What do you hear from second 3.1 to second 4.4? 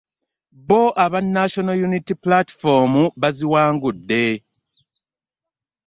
baziwangudde.